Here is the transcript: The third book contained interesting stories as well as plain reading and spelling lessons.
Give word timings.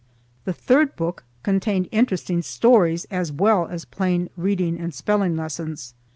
The 0.45 0.53
third 0.53 0.95
book 0.95 1.25
contained 1.43 1.87
interesting 1.91 2.41
stories 2.41 3.05
as 3.11 3.31
well 3.31 3.67
as 3.67 3.85
plain 3.85 4.31
reading 4.35 4.79
and 4.79 4.95
spelling 4.95 5.35
lessons. 5.35 5.93